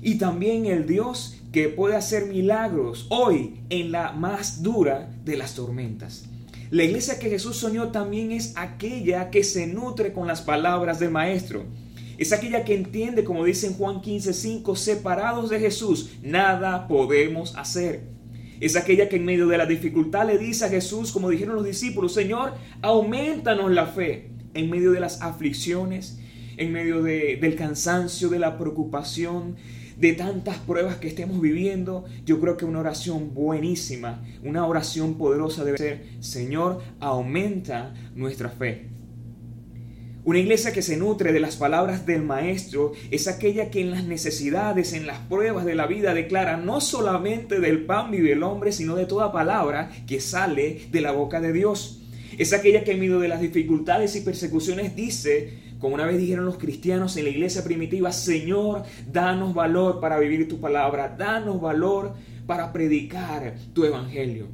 Y 0.00 0.14
también 0.14 0.66
el 0.66 0.86
Dios 0.86 1.34
que 1.50 1.70
puede 1.70 1.96
hacer 1.96 2.26
milagros 2.26 3.08
hoy 3.10 3.56
en 3.68 3.90
la 3.90 4.12
más 4.12 4.62
dura 4.62 5.10
de 5.24 5.36
las 5.36 5.56
tormentas. 5.56 6.28
La 6.70 6.84
iglesia 6.84 7.18
que 7.18 7.30
Jesús 7.30 7.56
soñó 7.56 7.92
también 7.92 8.30
es 8.30 8.52
aquella 8.56 9.30
que 9.30 9.42
se 9.42 9.66
nutre 9.66 10.12
con 10.12 10.26
las 10.26 10.42
palabras 10.42 11.00
del 11.00 11.10
Maestro. 11.10 11.64
Es 12.18 12.32
aquella 12.32 12.64
que 12.64 12.74
entiende, 12.74 13.24
como 13.24 13.44
dice 13.44 13.68
en 13.68 13.74
Juan 13.74 14.02
15:5, 14.02 14.76
separados 14.76 15.48
de 15.48 15.60
Jesús, 15.60 16.10
nada 16.22 16.86
podemos 16.86 17.56
hacer. 17.56 18.02
Es 18.60 18.76
aquella 18.76 19.08
que 19.08 19.16
en 19.16 19.24
medio 19.24 19.46
de 19.46 19.56
la 19.56 19.64
dificultad 19.64 20.26
le 20.26 20.36
dice 20.36 20.66
a 20.66 20.68
Jesús, 20.68 21.10
como 21.10 21.30
dijeron 21.30 21.54
los 21.54 21.64
discípulos, 21.64 22.12
Señor, 22.12 22.52
aumentanos 22.82 23.70
la 23.70 23.86
fe 23.86 24.30
en 24.52 24.68
medio 24.68 24.92
de 24.92 25.00
las 25.00 25.22
aflicciones, 25.22 26.18
en 26.58 26.72
medio 26.72 27.02
del 27.02 27.54
cansancio, 27.54 28.28
de 28.28 28.40
la 28.40 28.58
preocupación, 28.58 29.56
de 29.98 30.12
tantas 30.12 30.58
pruebas 30.58 30.96
que 30.96 31.08
estemos 31.08 31.40
viviendo. 31.40 32.04
Yo 32.24 32.40
creo 32.40 32.56
que 32.56 32.64
una 32.64 32.80
oración 32.80 33.34
buenísima, 33.34 34.24
una 34.42 34.66
oración 34.66 35.14
poderosa 35.14 35.64
debe 35.64 35.78
ser, 35.78 36.04
Señor, 36.20 36.80
aumenta 37.00 37.94
nuestra 38.14 38.48
fe. 38.48 38.88
Una 40.24 40.40
iglesia 40.40 40.74
que 40.74 40.82
se 40.82 40.98
nutre 40.98 41.32
de 41.32 41.40
las 41.40 41.56
palabras 41.56 42.04
del 42.04 42.22
Maestro 42.22 42.92
es 43.10 43.28
aquella 43.28 43.70
que 43.70 43.80
en 43.80 43.90
las 43.90 44.04
necesidades, 44.04 44.92
en 44.92 45.06
las 45.06 45.20
pruebas 45.20 45.64
de 45.64 45.74
la 45.74 45.86
vida 45.86 46.12
declara 46.12 46.58
no 46.58 46.82
solamente 46.82 47.60
del 47.60 47.86
pan 47.86 48.10
vive 48.10 48.32
el 48.32 48.42
hombre, 48.42 48.72
sino 48.72 48.94
de 48.94 49.06
toda 49.06 49.32
palabra 49.32 49.90
que 50.06 50.20
sale 50.20 50.82
de 50.90 51.00
la 51.00 51.12
boca 51.12 51.40
de 51.40 51.54
Dios. 51.54 52.02
Es 52.36 52.52
aquella 52.52 52.84
que 52.84 52.92
en 52.92 53.00
medio 53.00 53.20
de 53.20 53.28
las 53.28 53.40
dificultades 53.40 54.14
y 54.16 54.20
persecuciones 54.20 54.94
dice, 54.94 55.54
como 55.78 55.94
una 55.94 56.06
vez 56.06 56.18
dijeron 56.18 56.44
los 56.44 56.58
cristianos 56.58 57.16
en 57.16 57.24
la 57.24 57.30
iglesia 57.30 57.62
primitiva, 57.62 58.10
Señor, 58.12 58.82
danos 59.10 59.54
valor 59.54 60.00
para 60.00 60.18
vivir 60.18 60.48
tu 60.48 60.60
palabra, 60.60 61.14
danos 61.16 61.60
valor 61.60 62.14
para 62.46 62.72
predicar 62.72 63.54
tu 63.72 63.84
evangelio. 63.84 64.48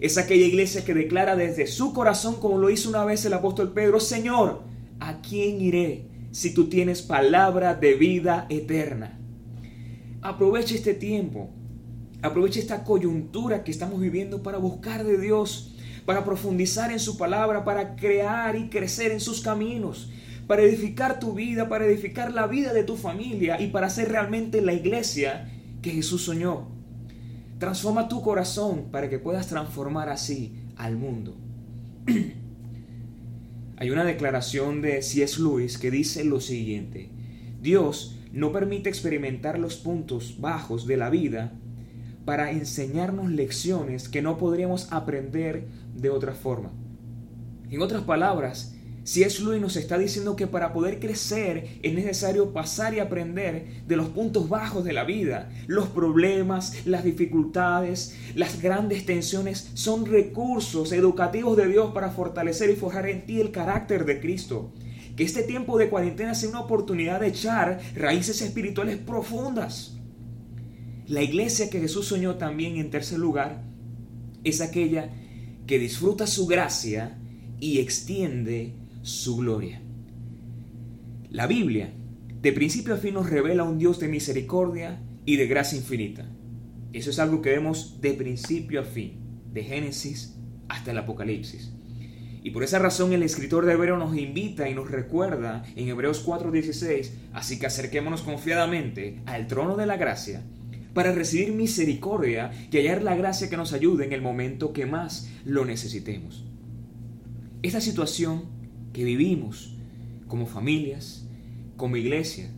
Es 0.00 0.18
aquella 0.18 0.46
iglesia 0.46 0.84
que 0.84 0.94
declara 0.94 1.36
desde 1.36 1.66
su 1.66 1.92
corazón, 1.92 2.36
como 2.36 2.58
lo 2.58 2.70
hizo 2.70 2.88
una 2.88 3.04
vez 3.04 3.24
el 3.24 3.34
apóstol 3.34 3.72
Pedro, 3.72 4.00
Señor, 4.00 4.62
¿a 4.98 5.20
quién 5.20 5.60
iré 5.60 6.06
si 6.30 6.52
tú 6.54 6.68
tienes 6.68 7.02
palabra 7.02 7.74
de 7.74 7.94
vida 7.94 8.46
eterna? 8.48 9.18
Aprovecha 10.22 10.74
este 10.74 10.94
tiempo, 10.94 11.50
aprovecha 12.22 12.60
esta 12.60 12.84
coyuntura 12.84 13.62
que 13.62 13.70
estamos 13.70 14.00
viviendo 14.00 14.42
para 14.42 14.58
buscar 14.58 15.04
de 15.04 15.18
Dios, 15.18 15.74
para 16.04 16.24
profundizar 16.24 16.90
en 16.90 17.00
su 17.00 17.16
palabra, 17.16 17.64
para 17.64 17.96
crear 17.96 18.56
y 18.56 18.68
crecer 18.68 19.12
en 19.12 19.20
sus 19.20 19.40
caminos, 19.40 20.10
para 20.50 20.62
edificar 20.62 21.20
tu 21.20 21.32
vida, 21.32 21.68
para 21.68 21.86
edificar 21.86 22.34
la 22.34 22.48
vida 22.48 22.72
de 22.72 22.82
tu 22.82 22.96
familia 22.96 23.60
y 23.60 23.68
para 23.68 23.88
ser 23.88 24.08
realmente 24.08 24.60
la 24.60 24.72
iglesia 24.72 25.48
que 25.80 25.92
Jesús 25.92 26.24
soñó. 26.24 26.66
Transforma 27.60 28.08
tu 28.08 28.20
corazón 28.20 28.90
para 28.90 29.08
que 29.08 29.20
puedas 29.20 29.46
transformar 29.46 30.08
así 30.08 30.64
al 30.74 30.96
mundo. 30.96 31.36
Hay 33.76 33.90
una 33.92 34.02
declaración 34.02 34.82
de 34.82 35.02
C.S. 35.02 35.40
Lewis 35.40 35.78
que 35.78 35.92
dice 35.92 36.24
lo 36.24 36.40
siguiente, 36.40 37.10
Dios 37.62 38.18
no 38.32 38.50
permite 38.50 38.88
experimentar 38.88 39.56
los 39.56 39.76
puntos 39.76 40.40
bajos 40.40 40.84
de 40.84 40.96
la 40.96 41.10
vida 41.10 41.52
para 42.24 42.50
enseñarnos 42.50 43.30
lecciones 43.30 44.08
que 44.08 44.20
no 44.20 44.36
podríamos 44.36 44.90
aprender 44.90 45.68
de 45.94 46.10
otra 46.10 46.34
forma. 46.34 46.72
En 47.70 47.82
otras 47.82 48.02
palabras, 48.02 48.74
si 49.02 49.22
es 49.22 49.40
Luis 49.40 49.60
nos 49.60 49.76
está 49.76 49.96
diciendo 49.96 50.36
que 50.36 50.46
para 50.46 50.72
poder 50.72 51.00
crecer 51.00 51.78
es 51.82 51.94
necesario 51.94 52.52
pasar 52.52 52.94
y 52.94 52.98
aprender 52.98 53.82
de 53.86 53.96
los 53.96 54.08
puntos 54.08 54.48
bajos 54.48 54.84
de 54.84 54.92
la 54.92 55.04
vida. 55.04 55.50
Los 55.66 55.88
problemas, 55.88 56.86
las 56.86 57.02
dificultades, 57.02 58.16
las 58.34 58.60
grandes 58.60 59.06
tensiones 59.06 59.70
son 59.74 60.04
recursos 60.04 60.92
educativos 60.92 61.56
de 61.56 61.68
Dios 61.68 61.92
para 61.92 62.10
fortalecer 62.10 62.70
y 62.70 62.76
forjar 62.76 63.08
en 63.08 63.24
ti 63.24 63.40
el 63.40 63.52
carácter 63.52 64.04
de 64.04 64.20
Cristo. 64.20 64.72
Que 65.16 65.24
este 65.24 65.42
tiempo 65.42 65.78
de 65.78 65.88
cuarentena 65.88 66.34
sea 66.34 66.50
una 66.50 66.60
oportunidad 66.60 67.20
de 67.20 67.28
echar 67.28 67.80
raíces 67.94 68.42
espirituales 68.42 68.98
profundas. 68.98 69.96
La 71.06 71.22
iglesia 71.22 71.70
que 71.70 71.80
Jesús 71.80 72.06
soñó 72.06 72.36
también 72.36 72.76
en 72.76 72.90
tercer 72.90 73.18
lugar 73.18 73.64
es 74.44 74.60
aquella 74.60 75.10
que 75.66 75.78
disfruta 75.78 76.26
su 76.26 76.46
gracia 76.46 77.18
y 77.58 77.80
extiende 77.80 78.79
su 79.02 79.36
gloria. 79.36 79.80
La 81.30 81.46
Biblia, 81.46 81.92
de 82.42 82.52
principio 82.52 82.94
a 82.94 82.96
fin, 82.96 83.14
nos 83.14 83.30
revela 83.30 83.64
un 83.64 83.78
Dios 83.78 84.00
de 84.00 84.08
misericordia 84.08 85.00
y 85.24 85.36
de 85.36 85.46
gracia 85.46 85.78
infinita. 85.78 86.26
Eso 86.92 87.10
es 87.10 87.18
algo 87.18 87.40
que 87.40 87.50
vemos 87.50 88.00
de 88.00 88.14
principio 88.14 88.80
a 88.80 88.84
fin, 88.84 89.20
de 89.52 89.62
Génesis 89.62 90.36
hasta 90.68 90.90
el 90.90 90.98
Apocalipsis. 90.98 91.72
Y 92.42 92.50
por 92.50 92.64
esa 92.64 92.78
razón 92.78 93.12
el 93.12 93.22
escritor 93.22 93.66
de 93.66 93.74
Hebreo 93.74 93.98
nos 93.98 94.16
invita 94.16 94.68
y 94.68 94.74
nos 94.74 94.90
recuerda 94.90 95.62
en 95.76 95.88
Hebreos 95.88 96.24
4:16, 96.24 97.12
así 97.32 97.58
que 97.58 97.66
acerquémonos 97.66 98.22
confiadamente 98.22 99.20
al 99.26 99.46
trono 99.46 99.76
de 99.76 99.86
la 99.86 99.96
gracia 99.96 100.42
para 100.94 101.12
recibir 101.12 101.52
misericordia 101.52 102.50
y 102.70 102.76
hallar 102.76 103.02
la 103.02 103.14
gracia 103.14 103.48
que 103.48 103.56
nos 103.56 103.72
ayude 103.72 104.04
en 104.04 104.12
el 104.12 104.22
momento 104.22 104.72
que 104.72 104.86
más 104.86 105.28
lo 105.44 105.64
necesitemos. 105.64 106.44
Esta 107.62 107.80
situación 107.80 108.59
que 108.92 109.04
vivimos 109.04 109.74
como 110.28 110.46
familias, 110.46 111.26
como 111.76 111.96
iglesia, 111.96 112.50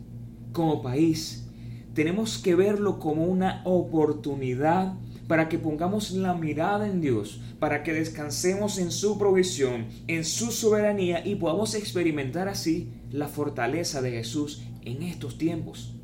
como 0.51 0.81
país, 0.81 1.47
tenemos 1.93 2.37
que 2.37 2.55
verlo 2.55 2.99
como 2.99 3.25
una 3.25 3.61
oportunidad 3.65 4.95
para 5.27 5.47
que 5.47 5.57
pongamos 5.57 6.11
la 6.11 6.33
mirada 6.33 6.87
en 6.87 7.01
Dios, 7.01 7.41
para 7.59 7.83
que 7.83 7.93
descansemos 7.93 8.77
en 8.77 8.91
su 8.91 9.17
provisión, 9.17 9.87
en 10.07 10.25
su 10.25 10.51
soberanía 10.51 11.25
y 11.25 11.35
podamos 11.35 11.75
experimentar 11.75 12.47
así 12.47 12.89
la 13.11 13.27
fortaleza 13.27 14.01
de 14.01 14.11
Jesús 14.11 14.63
en 14.83 15.03
estos 15.03 15.37
tiempos. 15.37 15.95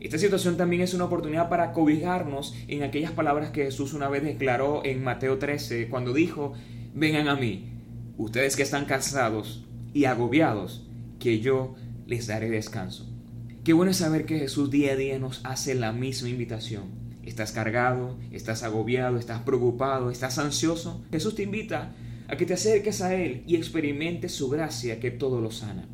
Esta 0.00 0.18
situación 0.18 0.56
también 0.56 0.82
es 0.82 0.92
una 0.92 1.04
oportunidad 1.04 1.48
para 1.48 1.72
cobijarnos 1.72 2.54
en 2.68 2.82
aquellas 2.82 3.12
palabras 3.12 3.50
que 3.50 3.64
Jesús 3.64 3.94
una 3.94 4.08
vez 4.08 4.22
declaró 4.22 4.84
en 4.84 5.02
Mateo 5.02 5.38
13, 5.38 5.88
cuando 5.88 6.12
dijo, 6.12 6.52
vengan 6.92 7.28
a 7.28 7.36
mí, 7.36 7.73
ustedes 8.16 8.56
que 8.56 8.62
están 8.62 8.84
cansados 8.84 9.64
y 9.92 10.04
agobiados, 10.04 10.86
que 11.18 11.40
yo 11.40 11.74
les 12.06 12.26
daré 12.26 12.50
descanso. 12.50 13.10
Qué 13.64 13.72
bueno 13.72 13.92
saber 13.94 14.26
que 14.26 14.38
Jesús 14.38 14.70
día 14.70 14.92
a 14.92 14.96
día 14.96 15.18
nos 15.18 15.40
hace 15.44 15.74
la 15.74 15.92
misma 15.92 16.28
invitación. 16.28 16.84
Estás 17.22 17.52
cargado, 17.52 18.18
estás 18.30 18.62
agobiado, 18.62 19.16
estás 19.16 19.42
preocupado, 19.42 20.10
estás 20.10 20.38
ansioso. 20.38 21.02
Jesús 21.10 21.34
te 21.34 21.44
invita 21.44 21.94
a 22.28 22.36
que 22.36 22.44
te 22.44 22.54
acerques 22.54 23.00
a 23.00 23.14
Él 23.14 23.42
y 23.46 23.56
experimentes 23.56 24.32
su 24.32 24.50
gracia 24.50 25.00
que 25.00 25.10
todo 25.10 25.40
lo 25.40 25.50
sana. 25.50 25.88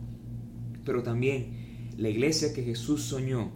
Pero 0.85 1.03
también 1.03 1.93
la 1.97 2.09
iglesia 2.09 2.53
que 2.53 2.65
Jesús 2.65 3.05
soñó 3.05 3.53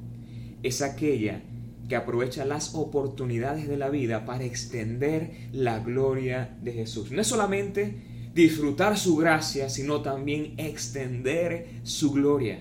es 0.63 0.83
aquella 0.83 1.43
que 1.89 1.97
aprovecha 1.97 2.45
las 2.45 2.75
oportunidades 2.75 3.69
de 3.69 3.77
la 3.77 3.91
vida 3.91 4.25
para 4.25 4.45
extender 4.45 5.49
la 5.53 5.81
gloria 5.81 6.57
de 6.63 6.73
Jesús. 6.73 7.11
No 7.11 7.21
es 7.21 7.27
solamente 7.27 8.14
disfrutar 8.35 8.99
su 8.99 9.17
gracia, 9.17 9.69
sino 9.69 10.03
también 10.03 10.55
extender 10.57 11.81
su 11.85 12.13
gloria. 12.13 12.61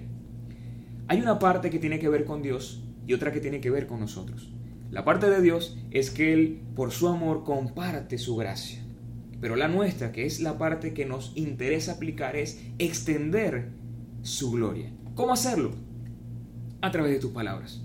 Hay 1.07 1.19
una 1.19 1.39
parte 1.39 1.69
que 1.69 1.79
tiene 1.79 1.99
que 1.99 2.09
ver 2.09 2.25
con 2.25 2.41
Dios 2.41 2.83
y 3.07 3.13
otra 3.13 3.31
que 3.31 3.39
tiene 3.39 3.59
que 3.59 3.71
ver 3.71 3.87
con 3.87 3.99
nosotros. 3.99 4.53
La 4.91 5.03
parte 5.03 5.29
de 5.29 5.41
Dios 5.41 5.77
es 5.91 6.11
que 6.11 6.33
Él, 6.33 6.61
por 6.75 6.91
su 6.91 7.07
amor, 7.07 7.43
comparte 7.43 8.17
su 8.17 8.35
gracia. 8.35 8.79
Pero 9.41 9.55
la 9.55 9.67
nuestra, 9.67 10.11
que 10.11 10.25
es 10.25 10.39
la 10.39 10.57
parte 10.57 10.93
que 10.93 11.05
nos 11.05 11.33
interesa 11.35 11.93
aplicar, 11.93 12.35
es 12.35 12.61
extender 12.77 13.71
su 14.21 14.51
gloria. 14.51 14.93
¿Cómo 15.15 15.33
hacerlo? 15.33 15.71
A 16.81 16.91
través 16.91 17.11
de 17.11 17.19
tus 17.19 17.31
palabras. 17.31 17.81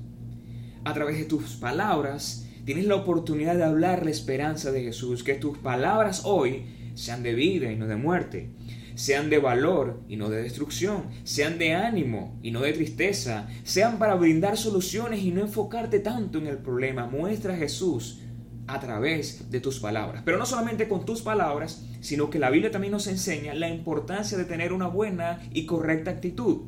A 0.85 0.93
través 0.95 1.19
de 1.19 1.25
tus 1.25 1.57
palabras 1.57 2.47
tienes 2.65 2.87
la 2.87 2.97
oportunidad 2.97 3.57
de 3.57 3.65
hablar 3.65 4.05
la 4.05 4.11
esperanza 4.11 4.71
de 4.71 4.83
Jesús, 4.83 5.25
que 5.25 5.35
tus 5.35 5.59
palabras 5.59 6.23
hoy 6.25 6.67
sean 6.99 7.23
de 7.23 7.35
vida 7.35 7.71
y 7.71 7.77
no 7.77 7.87
de 7.87 7.97
muerte, 7.97 8.51
sean 8.97 9.31
de 9.31 9.39
valor 9.39 10.03
y 10.09 10.17
no 10.17 10.29
de 10.29 10.43
destrucción, 10.43 11.05
sean 11.23 11.57
de 11.57 11.75
ánimo 11.75 12.37
y 12.43 12.51
no 12.51 12.61
de 12.61 12.73
tristeza, 12.73 13.47
sean 13.63 13.99
para 13.99 14.17
brindar 14.17 14.57
soluciones 14.57 15.23
y 15.23 15.31
no 15.31 15.41
enfocarte 15.41 16.01
tanto 16.01 16.39
en 16.39 16.49
el 16.49 16.59
problema. 16.59 17.07
Muestra 17.07 17.55
a 17.55 17.57
Jesús 17.57 18.19
a 18.67 18.81
través 18.81 19.49
de 19.49 19.61
tus 19.61 19.79
palabras. 19.79 20.23
Pero 20.25 20.39
no 20.39 20.45
solamente 20.45 20.89
con 20.89 21.07
tus 21.07 21.23
palabras, 21.23 21.87
sino 22.01 22.31
que 22.31 22.41
la 22.41 22.51
Biblia 22.51 22.73
también 22.73 22.93
nos 22.93 23.07
enseña 23.07 23.55
la 23.55 23.69
importancia 23.69 24.37
de 24.37 24.45
tener 24.45 24.73
una 24.73 24.89
buena 24.89 25.41
y 25.53 25.67
correcta 25.67 26.11
actitud. 26.11 26.63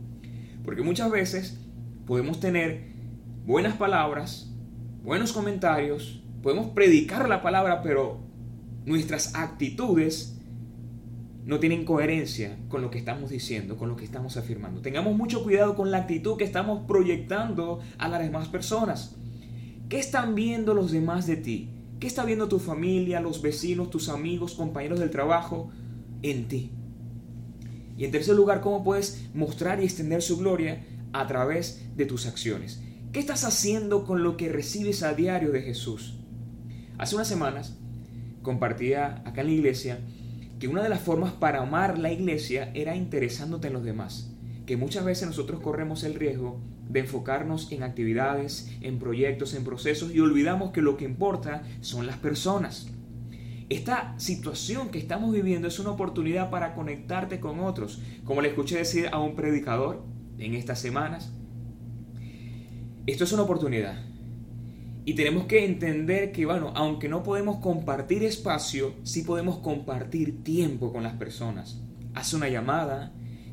Porque 0.65 0.83
muchas 0.83 1.11
veces 1.11 1.59
podemos 2.07 2.39
tener 2.39 2.85
buenas 3.45 3.77
palabras, 3.77 4.49
buenos 5.03 5.33
comentarios, 5.33 6.23
podemos 6.41 6.71
predicar 6.71 7.29
la 7.29 7.43
palabra, 7.43 7.83
pero 7.83 8.30
nuestras 8.87 9.35
actitudes 9.35 10.37
no 11.45 11.59
tienen 11.59 11.85
coherencia 11.85 12.59
con 12.69 12.83
lo 12.83 12.91
que 12.91 12.99
estamos 12.99 13.31
diciendo, 13.31 13.77
con 13.77 13.89
lo 13.89 13.97
que 13.97 14.05
estamos 14.05 14.37
afirmando. 14.37 14.83
Tengamos 14.83 15.17
mucho 15.17 15.43
cuidado 15.43 15.75
con 15.75 15.91
la 15.91 15.99
actitud 15.99 16.37
que 16.37 16.45
estamos 16.45 16.87
proyectando 16.87 17.81
a 17.99 18.09
las 18.09 18.21
demás 18.21 18.49
personas. 18.49 19.17
¿Qué 19.89 19.99
están 19.99 20.35
viendo 20.35 20.75
los 20.75 20.93
demás 20.93 21.27
de 21.27 21.37
ti? 21.37 21.71
¿Qué 21.99 22.07
está 22.07 22.25
viendo 22.25 22.49
tu 22.49 22.59
familia, 22.59 23.21
los 23.21 23.43
vecinos, 23.43 23.91
tus 23.91 24.09
amigos, 24.09 24.55
compañeros 24.55 25.01
del 25.01 25.11
trabajo 25.11 25.71
en 26.23 26.49
ti? 26.49 26.73
Y 27.97 28.05
en 28.05 28.11
tercer 28.11 28.35
lugar, 28.35 28.61
¿cómo 28.61 28.85
puedes 28.85 29.29
mostrar 29.35 29.81
y 29.81 29.85
extender 29.85 30.23
su 30.23 30.39
gloria 30.39 30.87
a 31.13 31.27
través 31.27 31.85
de 31.97 32.07
tus 32.07 32.27
acciones? 32.27 32.81
¿Qué 33.13 33.19
estás 33.19 33.45
haciendo 33.45 34.05
con 34.05 34.23
lo 34.23 34.37
que 34.37 34.49
recibes 34.49 35.03
a 35.03 35.15
diario 35.15 35.51
de 35.51 35.63
Jesús? 35.63 36.17
Hace 36.97 37.17
unas 37.17 37.29
semanas 37.29 37.80
compartía 38.43 39.23
acá 39.25 39.43
en 39.43 39.49
la 39.49 39.53
iglesia 39.53 39.99
que 40.59 40.69
una 40.69 40.83
de 40.83 40.91
las 40.91 41.01
formas 41.01 41.33
para 41.33 41.63
amar 41.63 41.99
la 41.99 42.13
iglesia 42.13 42.71
era 42.75 42.95
interesándote 42.95 43.69
en 43.69 43.73
los 43.73 43.83
demás, 43.83 44.31
que 44.67 44.77
muchas 44.77 45.05
veces 45.05 45.27
nosotros 45.27 45.61
corremos 45.61 46.05
el 46.05 46.15
riesgo 46.15 46.61
de 46.89 47.01
enfocarnos 47.01 47.73
en 47.73 47.83
actividades, 47.83 48.71
en 48.83 48.99
proyectos, 48.99 49.55
en 49.55 49.65
procesos 49.65 50.15
y 50.15 50.21
olvidamos 50.21 50.73
que 50.73 50.83
lo 50.83 50.97
que 50.99 51.07
importa 51.07 51.63
son 51.81 52.07
las 52.07 52.19
personas. 52.19 52.89
Esta 53.71 54.15
situación 54.19 54.91
que 54.91 54.99
estamos 54.99 55.33
viviendo 55.33 55.69
es 55.69 55.79
una 55.79 55.93
oportunidad 55.93 56.51
para 56.51 56.75
conectarte 56.75 57.41
con 57.41 57.61
otros, 57.61 58.03
como 58.25 58.43
le 58.43 58.49
escuché 58.49 58.77
decir 58.77 59.09
a 59.13 59.19
un 59.19 59.37
predicador 59.37 60.05
en 60.39 60.55
estas 60.55 60.81
semanas. 60.81 61.33
Esto 63.07 63.25
es 63.25 63.33
una 63.33 63.43
oportunidad 63.43 64.11
y 65.05 65.15
tenemos 65.15 65.47
que 65.47 65.65
entender 65.65 66.31
que, 66.31 66.47
bueno, 66.47 66.73
aunque 66.75 67.09
no 67.09 67.23
podemos 67.23 67.57
compartir 67.57 68.23
espacio, 68.23 68.95
sí 69.03 69.23
podemos 69.23 69.59
compartir 69.59 70.45
tiempo 70.45 70.93
con 70.93 71.03
las 71.03 71.15
personas. 71.15 71.81
Haz 72.15 72.35
una 72.35 72.49
llamada, 72.49 73.13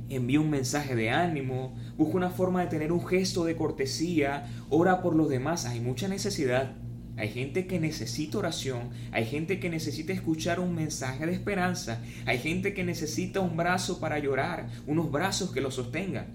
envía 0.10 0.42
un 0.42 0.50
mensaje 0.50 0.96
de 0.96 1.10
ánimo, 1.10 1.76
busca 1.96 2.18
una 2.18 2.30
forma 2.30 2.62
de 2.62 2.68
tener 2.68 2.92
un 2.92 3.06
gesto 3.06 3.46
de 3.46 3.56
cortesía, 3.56 4.48
ora 4.70 5.02
por 5.02 5.16
los 5.16 5.30
demás. 5.30 5.66
Hay 5.66 5.80
mucha 5.80 6.08
necesidad. 6.08 6.76
Hay 7.18 7.30
gente 7.30 7.66
que 7.66 7.80
necesita 7.80 8.38
oración, 8.38 8.92
hay 9.12 9.26
gente 9.26 9.60
que 9.60 9.72
necesita 9.72 10.14
escuchar 10.14 10.60
un 10.60 10.76
mensaje 10.76 11.26
de 11.26 11.34
esperanza, 11.34 12.00
hay 12.28 12.38
gente 12.38 12.76
que 12.76 12.84
necesita 12.84 13.40
un 13.40 13.58
brazo 13.58 14.00
para 14.00 14.20
llorar, 14.20 14.70
unos 14.86 15.12
brazos 15.12 15.50
que 15.52 15.60
lo 15.60 15.72
sostengan. 15.72 16.28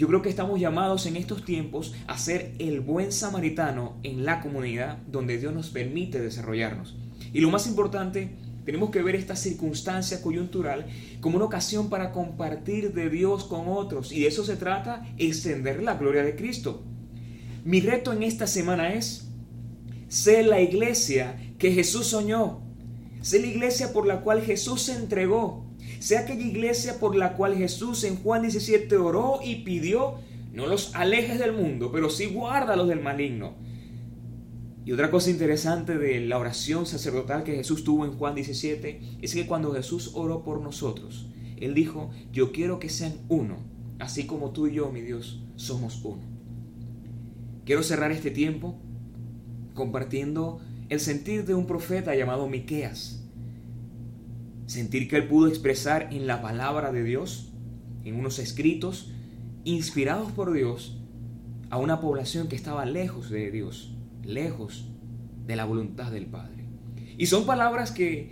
Yo 0.00 0.08
creo 0.08 0.22
que 0.22 0.30
estamos 0.30 0.58
llamados 0.58 1.04
en 1.04 1.16
estos 1.16 1.44
tiempos 1.44 1.92
a 2.06 2.16
ser 2.16 2.54
el 2.58 2.80
buen 2.80 3.12
samaritano 3.12 3.98
en 4.02 4.24
la 4.24 4.40
comunidad 4.40 4.96
donde 5.12 5.36
Dios 5.36 5.52
nos 5.52 5.68
permite 5.68 6.22
desarrollarnos. 6.22 6.96
Y 7.34 7.40
lo 7.40 7.50
más 7.50 7.66
importante, 7.66 8.30
tenemos 8.64 8.88
que 8.88 9.02
ver 9.02 9.14
esta 9.14 9.36
circunstancia 9.36 10.22
coyuntural 10.22 10.86
como 11.20 11.36
una 11.36 11.44
ocasión 11.44 11.90
para 11.90 12.12
compartir 12.12 12.94
de 12.94 13.10
Dios 13.10 13.44
con 13.44 13.68
otros. 13.68 14.10
Y 14.10 14.20
de 14.20 14.28
eso 14.28 14.42
se 14.42 14.56
trata, 14.56 15.06
extender 15.18 15.82
la 15.82 15.96
gloria 15.96 16.22
de 16.22 16.34
Cristo. 16.34 16.82
Mi 17.66 17.82
reto 17.82 18.14
en 18.14 18.22
esta 18.22 18.46
semana 18.46 18.94
es 18.94 19.28
ser 20.08 20.46
la 20.46 20.62
iglesia 20.62 21.36
que 21.58 21.72
Jesús 21.72 22.06
soñó. 22.06 22.62
Ser 23.20 23.42
la 23.42 23.48
iglesia 23.48 23.92
por 23.92 24.06
la 24.06 24.22
cual 24.22 24.40
Jesús 24.40 24.80
se 24.80 24.94
entregó 24.94 25.69
sea 26.00 26.20
aquella 26.20 26.46
iglesia 26.46 26.98
por 26.98 27.14
la 27.14 27.34
cual 27.36 27.54
Jesús 27.54 28.04
en 28.04 28.16
Juan 28.16 28.42
17 28.42 28.96
oró 28.96 29.38
y 29.44 29.56
pidió, 29.56 30.14
no 30.52 30.66
los 30.66 30.94
alejes 30.94 31.38
del 31.38 31.52
mundo, 31.52 31.92
pero 31.92 32.08
sí 32.08 32.26
guárdalos 32.26 32.88
del 32.88 33.02
maligno. 33.02 33.52
Y 34.86 34.92
otra 34.92 35.10
cosa 35.10 35.28
interesante 35.28 35.98
de 35.98 36.20
la 36.20 36.38
oración 36.38 36.86
sacerdotal 36.86 37.44
que 37.44 37.54
Jesús 37.54 37.84
tuvo 37.84 38.06
en 38.06 38.12
Juan 38.12 38.34
17 38.34 39.18
es 39.20 39.34
que 39.34 39.46
cuando 39.46 39.74
Jesús 39.74 40.12
oró 40.14 40.42
por 40.42 40.62
nosotros, 40.62 41.28
Él 41.58 41.74
dijo, 41.74 42.10
yo 42.32 42.50
quiero 42.50 42.80
que 42.80 42.88
sean 42.88 43.12
uno, 43.28 43.58
así 43.98 44.26
como 44.26 44.52
tú 44.52 44.68
y 44.68 44.72
yo, 44.72 44.90
mi 44.90 45.02
Dios, 45.02 45.42
somos 45.56 46.00
uno. 46.02 46.22
Quiero 47.66 47.82
cerrar 47.82 48.10
este 48.10 48.30
tiempo 48.30 48.80
compartiendo 49.74 50.60
el 50.88 50.98
sentir 50.98 51.44
de 51.44 51.54
un 51.54 51.66
profeta 51.66 52.14
llamado 52.14 52.48
Miqueas 52.48 53.19
sentir 54.70 55.08
que 55.08 55.16
él 55.16 55.26
pudo 55.26 55.48
expresar 55.48 56.10
en 56.12 56.28
la 56.28 56.42
palabra 56.42 56.92
de 56.92 57.02
Dios, 57.02 57.52
en 58.04 58.14
unos 58.14 58.38
escritos 58.38 59.10
inspirados 59.64 60.30
por 60.30 60.52
Dios, 60.52 60.96
a 61.70 61.78
una 61.78 62.00
población 62.00 62.46
que 62.46 62.54
estaba 62.54 62.86
lejos 62.86 63.30
de 63.30 63.50
Dios, 63.50 63.96
lejos 64.22 64.88
de 65.44 65.56
la 65.56 65.64
voluntad 65.64 66.12
del 66.12 66.26
Padre. 66.26 66.66
Y 67.18 67.26
son 67.26 67.46
palabras 67.46 67.90
que, 67.90 68.30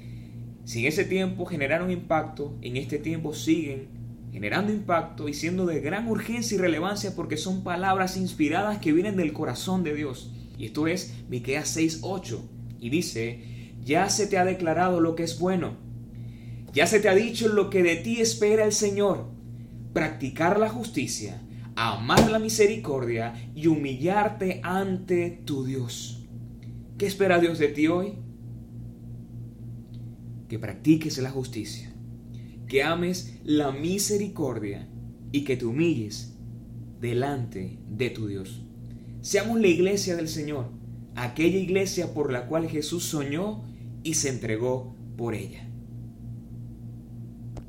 si 0.65 0.83
en 0.83 0.87
ese 0.87 1.05
tiempo 1.05 1.45
generaron 1.45 1.91
impacto, 1.91 2.57
en 2.63 2.77
este 2.77 2.99
tiempo 3.01 3.35
siguen 3.35 3.89
generando 4.31 4.73
impacto 4.73 5.29
y 5.29 5.35
siendo 5.35 5.67
de 5.67 5.81
gran 5.81 6.07
urgencia 6.07 6.55
y 6.55 6.61
relevancia 6.61 7.17
porque 7.17 7.37
son 7.37 7.65
palabras 7.65 8.17
inspiradas 8.17 8.79
que 8.79 8.93
vienen 8.93 9.17
del 9.17 9.33
corazón 9.33 9.83
de 9.83 9.93
Dios. 9.93 10.33
Y 10.57 10.67
esto 10.67 10.87
es 10.87 11.15
Miqueas 11.29 11.77
6:8 11.77 12.49
y 12.79 12.91
dice, 12.91 13.75
"Ya 13.85 14.09
se 14.09 14.29
te 14.29 14.39
ha 14.39 14.45
declarado 14.45 15.01
lo 15.01 15.17
que 15.17 15.25
es 15.25 15.41
bueno, 15.41 15.88
ya 16.79 16.87
se 16.87 17.01
te 17.01 17.09
ha 17.09 17.15
dicho 17.17 17.49
lo 17.49 17.71
que 17.71 17.83
de 17.83 17.97
ti 17.97 18.21
espera 18.21 18.65
el 18.65 18.71
Señor, 18.71 19.27
practicar 19.93 20.61
la 20.61 20.69
justicia, 20.69 21.43
amar 21.75 22.31
la 22.31 22.39
misericordia 22.39 23.51
y 23.53 23.67
humillarte 23.67 24.61
ante 24.63 25.43
tu 25.45 25.65
Dios. 25.65 26.25
¿Qué 26.97 27.07
espera 27.07 27.41
Dios 27.41 27.59
de 27.59 27.67
ti 27.67 27.89
hoy? 27.89 28.13
Que 30.49 30.61
practiques 30.61 31.19
la 31.19 31.33
justicia, 31.33 31.93
que 32.69 32.85
ames 32.85 33.41
la 33.43 33.73
misericordia 33.73 34.89
y 35.33 35.43
que 35.43 35.57
te 35.57 35.65
humilles 35.65 36.37
delante 37.01 37.81
de 37.91 38.11
tu 38.11 38.29
Dios. 38.29 38.63
Seamos 39.21 39.61
la 39.61 39.67
iglesia 39.67 40.15
del 40.15 40.29
Señor, 40.29 40.71
aquella 41.17 41.59
iglesia 41.59 42.15
por 42.15 42.31
la 42.33 42.47
cual 42.47 42.69
Jesús 42.69 43.03
soñó 43.03 43.65
y 44.05 44.15
se 44.15 44.29
entregó 44.29 44.95
por 45.17 45.35
ella. 45.35 45.68